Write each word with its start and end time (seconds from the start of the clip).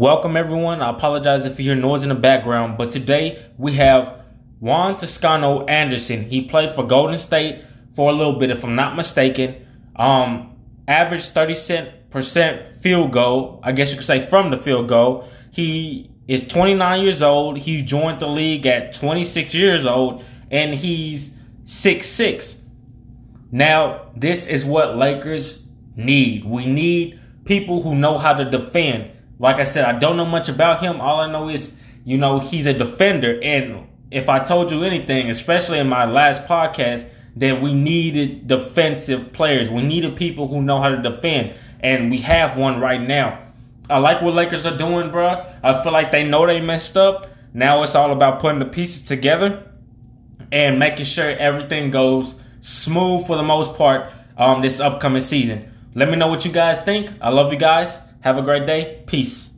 Welcome 0.00 0.34
everyone. 0.34 0.80
I 0.80 0.88
apologize 0.88 1.44
if 1.44 1.58
you 1.58 1.66
hear 1.66 1.74
noise 1.74 2.02
in 2.02 2.08
the 2.08 2.14
background, 2.14 2.78
but 2.78 2.90
today 2.90 3.44
we 3.58 3.74
have 3.74 4.22
Juan 4.58 4.96
Toscano 4.96 5.66
Anderson. 5.66 6.24
He 6.24 6.40
played 6.40 6.70
for 6.70 6.86
Golden 6.86 7.18
State 7.18 7.62
for 7.94 8.08
a 8.08 8.14
little 8.14 8.38
bit, 8.38 8.48
if 8.48 8.64
I'm 8.64 8.74
not 8.74 8.96
mistaken. 8.96 9.56
Um, 9.96 10.56
average 10.88 11.26
30 11.26 11.54
cent 11.54 12.10
percent 12.10 12.76
field 12.76 13.12
goal. 13.12 13.60
I 13.62 13.72
guess 13.72 13.90
you 13.90 13.98
could 13.98 14.06
say 14.06 14.24
from 14.24 14.50
the 14.50 14.56
field 14.56 14.88
goal. 14.88 15.28
He 15.50 16.10
is 16.26 16.48
29 16.48 17.02
years 17.02 17.20
old. 17.20 17.58
He 17.58 17.82
joined 17.82 18.20
the 18.20 18.26
league 18.26 18.66
at 18.66 18.94
26 18.94 19.52
years 19.52 19.84
old, 19.84 20.24
and 20.50 20.74
he's 20.74 21.28
6'6. 21.64 22.54
Now, 23.52 24.06
this 24.16 24.46
is 24.46 24.64
what 24.64 24.96
Lakers 24.96 25.66
need. 25.94 26.46
We 26.46 26.64
need 26.64 27.20
people 27.44 27.82
who 27.82 27.94
know 27.94 28.16
how 28.16 28.32
to 28.32 28.50
defend. 28.50 29.10
Like 29.40 29.56
I 29.56 29.62
said, 29.62 29.86
I 29.86 29.98
don't 29.98 30.18
know 30.18 30.26
much 30.26 30.50
about 30.50 30.80
him. 30.80 31.00
All 31.00 31.18
I 31.18 31.32
know 31.32 31.48
is, 31.48 31.72
you 32.04 32.18
know, 32.18 32.38
he's 32.38 32.66
a 32.66 32.74
defender. 32.74 33.40
And 33.42 33.88
if 34.10 34.28
I 34.28 34.38
told 34.38 34.70
you 34.70 34.84
anything, 34.84 35.30
especially 35.30 35.78
in 35.78 35.88
my 35.88 36.04
last 36.04 36.44
podcast, 36.44 37.08
that 37.36 37.62
we 37.62 37.72
needed 37.72 38.46
defensive 38.46 39.32
players. 39.32 39.70
We 39.70 39.82
needed 39.82 40.16
people 40.16 40.46
who 40.46 40.60
know 40.60 40.82
how 40.82 40.90
to 40.90 41.00
defend. 41.00 41.54
And 41.80 42.10
we 42.10 42.18
have 42.18 42.58
one 42.58 42.80
right 42.80 43.00
now. 43.00 43.46
I 43.88 43.98
like 43.98 44.20
what 44.20 44.34
Lakers 44.34 44.66
are 44.66 44.76
doing, 44.76 45.10
bro. 45.10 45.42
I 45.62 45.82
feel 45.82 45.92
like 45.92 46.10
they 46.10 46.22
know 46.22 46.46
they 46.46 46.60
messed 46.60 46.98
up. 46.98 47.26
Now 47.54 47.82
it's 47.82 47.94
all 47.94 48.12
about 48.12 48.40
putting 48.40 48.58
the 48.58 48.66
pieces 48.66 49.02
together 49.02 49.66
and 50.52 50.78
making 50.78 51.06
sure 51.06 51.30
everything 51.30 51.90
goes 51.90 52.34
smooth 52.60 53.26
for 53.26 53.36
the 53.36 53.42
most 53.42 53.74
part 53.74 54.12
um, 54.36 54.60
this 54.60 54.80
upcoming 54.80 55.22
season. 55.22 55.72
Let 55.94 56.10
me 56.10 56.16
know 56.16 56.28
what 56.28 56.44
you 56.44 56.52
guys 56.52 56.80
think. 56.82 57.10
I 57.22 57.30
love 57.30 57.52
you 57.52 57.58
guys. 57.58 57.98
Have 58.20 58.38
a 58.38 58.42
great 58.42 58.66
day. 58.66 59.02
Peace. 59.06 59.50